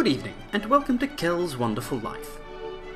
[0.00, 2.38] Good evening, and welcome to Kell's Wonderful Life.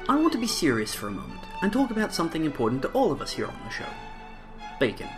[0.08, 3.12] I want to be serious for a moment and talk about something important to all
[3.12, 3.85] of us here on the show
[4.80, 5.11] bacon.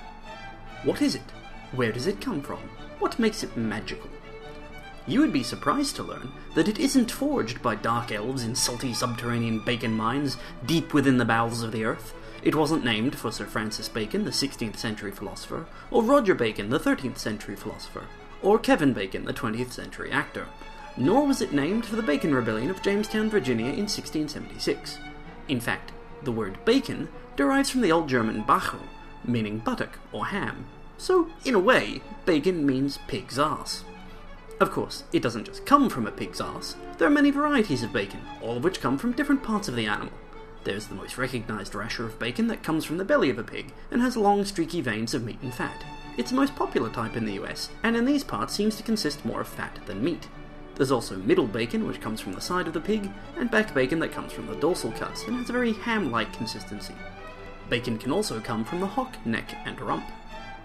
[0.83, 1.23] What is it?
[1.71, 2.59] Where does it come from?
[2.99, 4.11] What makes it magical?
[5.07, 8.93] You would be surprised to learn that it isn't forged by dark elves in salty
[8.93, 12.13] subterranean bacon mines deep within the bowels of the earth.
[12.43, 16.81] It wasn't named for Sir Francis Bacon, the 16th century philosopher, or Roger Bacon, the
[16.81, 18.07] 13th century philosopher,
[18.43, 20.49] or Kevin Bacon, the 20th century actor.
[20.97, 24.99] Nor was it named for the Bacon Rebellion of Jamestown, Virginia in 1676.
[25.49, 28.81] In fact, the word bacon derives from the Old German Bacon,
[29.23, 30.67] meaning buttock or ham.
[30.97, 33.85] So, in a way, bacon means pig's ass.
[34.59, 36.77] Of course, it doesn't just come from a pig's ass.
[36.97, 39.87] There are many varieties of bacon, all of which come from different parts of the
[39.87, 40.15] animal.
[40.65, 43.75] There's the most recognised rasher of bacon that comes from the belly of a pig
[43.91, 45.85] and has long streaky veins of meat and fat.
[46.17, 49.27] It's the most popular type in the US, and in these parts seems to consist
[49.27, 50.27] more of fat than meat.
[50.77, 53.99] There's also middle bacon, which comes from the side of the pig, and back bacon
[54.01, 56.95] that comes from the dorsal cuts and has a very ham like consistency.
[57.71, 60.05] Bacon can also come from the hock, neck, and rump.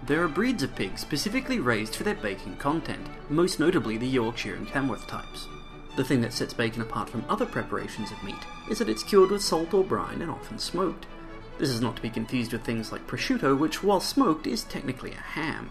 [0.05, 4.55] There are breeds of pigs specifically raised for their bacon content, most notably the Yorkshire
[4.55, 5.47] and Tamworth types.
[5.95, 8.35] The thing that sets bacon apart from other preparations of meat
[8.69, 11.05] is that it's cured with salt or brine and often smoked.
[11.57, 15.11] This is not to be confused with things like prosciutto, which, while smoked, is technically
[15.11, 15.69] a ham.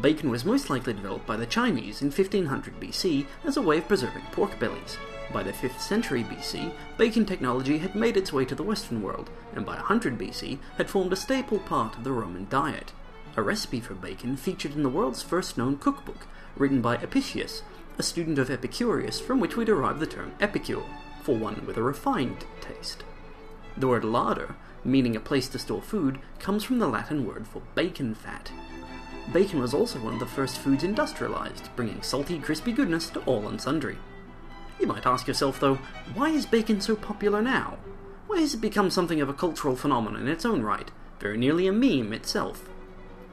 [0.00, 3.88] Bacon was most likely developed by the Chinese in 1500 BC as a way of
[3.88, 4.96] preserving pork bellies.
[5.32, 9.28] By the 5th century BC, bacon technology had made its way to the Western world,
[9.54, 12.92] and by 100 BC had formed a staple part of the Roman diet.
[13.36, 17.62] A recipe for bacon featured in the world's first known cookbook, written by Apicius,
[17.98, 20.84] a student of Epicurus, from which we derive the term epicure,
[21.22, 23.02] for one with a refined taste.
[23.76, 24.54] The word larder,
[24.84, 28.52] meaning a place to store food, comes from the Latin word for bacon fat.
[29.32, 33.46] Bacon was also one of the first foods industrialized, bringing salty, crispy goodness to all
[33.46, 33.98] and sundry.
[34.80, 35.78] You might ask yourself, though,
[36.14, 37.76] why is bacon so popular now?
[38.26, 40.90] Why has it become something of a cultural phenomenon in its own right,
[41.20, 42.68] very nearly a meme itself?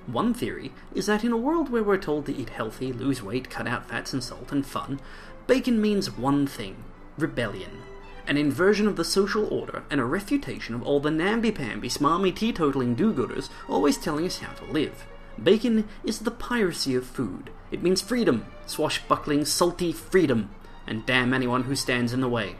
[0.07, 3.49] One theory is that in a world where we're told to eat healthy, lose weight,
[3.49, 4.99] cut out fats and salt, and fun,
[5.47, 6.75] bacon means one thing
[7.17, 7.83] rebellion.
[8.27, 12.95] An inversion of the social order and a refutation of all the namby-pamby, smarmy, teetotaling
[12.95, 15.05] do-gooders always telling us how to live.
[15.41, 17.49] Bacon is the piracy of food.
[17.71, 20.49] It means freedom, swashbuckling, salty freedom
[20.87, 22.55] and damn anyone who stands in the way.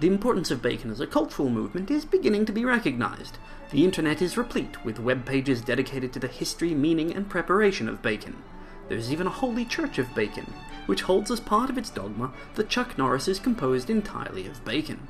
[0.00, 3.38] The importance of bacon as a cultural movement is beginning to be recognized.
[3.70, 8.02] The internet is replete with web pages dedicated to the history, meaning, and preparation of
[8.02, 8.42] bacon.
[8.88, 10.52] There's even a holy church of bacon,
[10.86, 15.06] which holds as part of its dogma that Chuck Norris is composed entirely of bacon.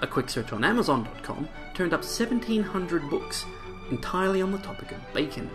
[0.00, 3.46] A quick search on Amazon.com turned up 1,700 books
[3.90, 5.48] entirely on the topic of bacon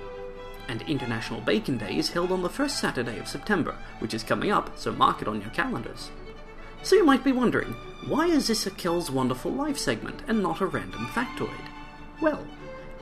[0.68, 4.52] and International Bacon Day is held on the first Saturday of September, which is coming
[4.52, 6.12] up, so mark it on your calendars.
[6.84, 7.76] So you might be wondering,
[8.08, 11.50] why is this a Kell's Wonderful Life segment and not a random factoid?
[12.22, 12.46] Well,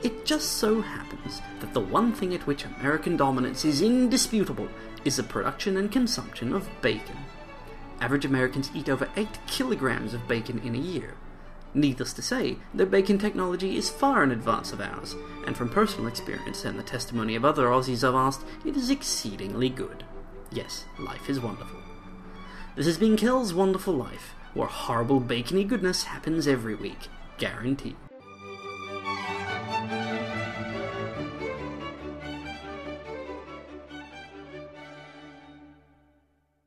[0.02, 4.68] it just so happens that the one thing at which American dominance is indisputable
[5.04, 7.16] is the production and consumption of bacon.
[8.00, 11.14] Average Americans eat over 8 kilograms of bacon in a year,
[11.72, 15.14] Needless to say, their bacon technology is far in advance of ours,
[15.46, 19.68] and from personal experience and the testimony of other Aussies I've asked, it is exceedingly
[19.68, 20.04] good.
[20.50, 21.78] Yes, life is wonderful.
[22.74, 27.08] This has been Kell's Wonderful Life, where horrible bacony goodness happens every week,
[27.38, 27.96] guaranteed.